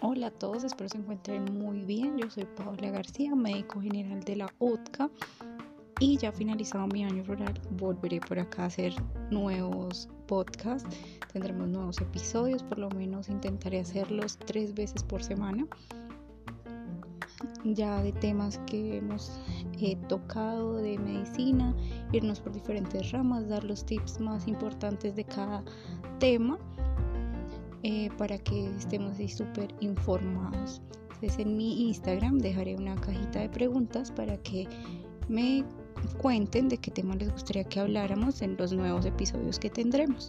a 0.00 0.30
todos, 0.30 0.64
espero 0.64 0.88
se 0.88 0.98
encuentren 0.98 1.44
muy 1.58 1.82
bien. 1.82 2.18
Yo 2.18 2.30
soy 2.30 2.44
Paola 2.44 2.90
García, 2.90 3.34
médico 3.34 3.80
general 3.80 4.20
de 4.20 4.36
la 4.36 4.52
UTCA 4.58 5.10
y 6.00 6.16
ya 6.16 6.30
finalizado 6.30 6.86
mi 6.86 7.04
año 7.04 7.24
rural 7.24 7.60
volveré 7.72 8.20
por 8.20 8.38
acá 8.38 8.64
a 8.64 8.66
hacer 8.66 8.94
nuevos 9.30 10.08
podcasts. 10.26 10.88
Tendremos 11.32 11.68
nuevos 11.68 12.00
episodios, 12.00 12.62
por 12.62 12.78
lo 12.78 12.90
menos 12.90 13.28
intentaré 13.28 13.80
hacerlos 13.80 14.38
tres 14.38 14.74
veces 14.74 15.02
por 15.02 15.22
semana. 15.22 15.66
Ya 17.64 18.02
de 18.02 18.12
temas 18.12 18.58
que 18.66 18.98
hemos 18.98 19.40
eh, 19.80 19.96
tocado 20.08 20.76
de 20.76 20.98
medicina, 20.98 21.74
irnos 22.12 22.40
por 22.40 22.52
diferentes 22.52 23.10
ramas, 23.12 23.48
dar 23.48 23.64
los 23.64 23.84
tips 23.84 24.20
más 24.20 24.46
importantes 24.48 25.14
de 25.14 25.24
cada 25.24 25.64
tema 26.18 26.58
eh, 27.82 28.10
para 28.18 28.38
que 28.38 28.68
estemos 28.76 29.16
súper 29.32 29.74
informados. 29.80 30.82
Entonces 31.14 31.38
en 31.38 31.56
mi 31.56 31.88
Instagram 31.88 32.38
dejaré 32.38 32.76
una 32.76 32.94
cajita 32.96 33.40
de 33.40 33.48
preguntas 33.48 34.10
para 34.10 34.36
que 34.38 34.68
me 35.28 35.64
cuenten 36.20 36.68
de 36.68 36.78
qué 36.78 36.90
tema 36.90 37.16
les 37.16 37.30
gustaría 37.32 37.64
que 37.64 37.80
habláramos 37.80 38.40
en 38.42 38.56
los 38.56 38.72
nuevos 38.72 39.04
episodios 39.04 39.58
que 39.58 39.70
tendremos. 39.70 40.28